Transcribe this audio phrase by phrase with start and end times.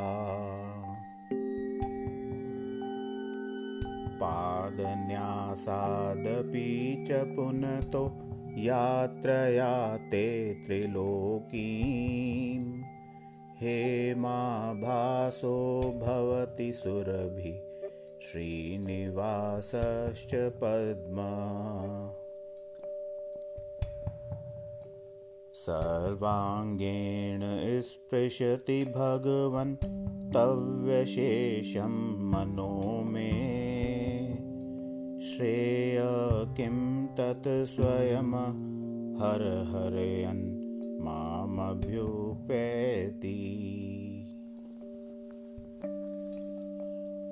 [4.13, 8.11] पादन्यासादपि च पुनतो
[8.57, 12.83] यात्रया ते त्रिलोकीम्।
[13.61, 17.72] हेमाभासो भवति सुरभि
[18.31, 21.31] श्रीनिवासश्च पद्मा।
[25.53, 27.41] सर्वाङ्गेण
[27.81, 29.75] स्पृशति भगवन्
[30.33, 33.31] तव्यशेषं मनो मे।
[35.21, 35.99] श्रेय
[36.57, 38.31] किं तत् स्वयं
[39.19, 43.82] हर हरयन् मामभ्युपेति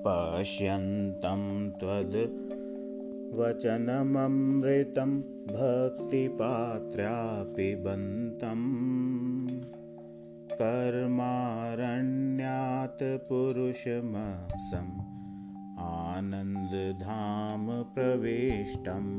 [0.07, 2.17] पश्यन्तं त्वद्
[3.39, 5.11] वचनममृतं
[5.53, 8.67] भक्तिपात्र्यापि बन्तम्
[10.53, 14.93] कर्मारण्यात् पुरुषमसम्
[15.79, 19.11] आनन्दधाम प्रविष्टम्।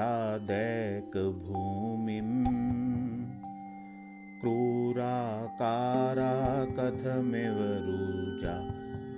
[4.40, 6.32] क्रूराकारा
[6.78, 8.56] कथमिव रुजा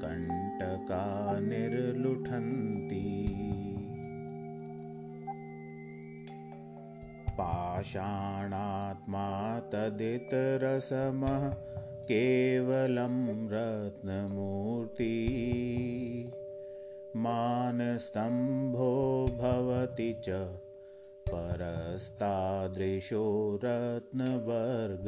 [0.02, 1.04] कण्टका
[1.40, 3.04] निर्लुठन्ति।
[7.30, 9.26] पाषाणात्मा
[9.60, 11.48] तदितरसमः
[12.10, 13.16] केवलं
[13.48, 15.14] रत्नमूर्ति
[17.16, 18.90] मानस्तम्भो
[19.40, 20.28] भवति च
[21.30, 23.24] परस्तादृशो
[23.64, 25.06] रत्नवर्ग।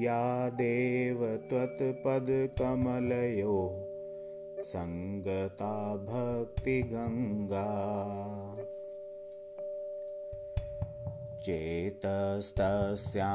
[0.00, 3.54] या देव त्वत्पदकमलयो
[4.72, 5.70] सङ्गता
[6.08, 7.62] भक्तिगङ्गा
[11.44, 13.30] चेतस्तस्यां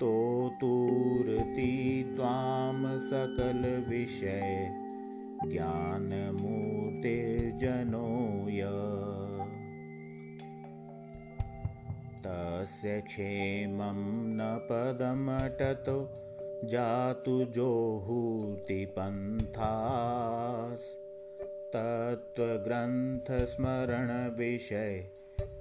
[0.00, 1.70] तोतूर्ति
[2.16, 4.70] त्वां सकलविषय
[5.46, 6.40] ज्ञानमूर्तिर्जनो
[8.48, 8.62] य।
[12.26, 13.98] तस्य क्षेमं
[14.36, 16.10] न पदमटतो
[16.64, 18.80] जातु जोहूतिपन्थास्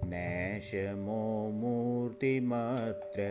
[0.09, 1.23] तत्त्वग्रन्थस्मरणविषय नैशमो
[1.59, 3.25] मूर्तिमत्र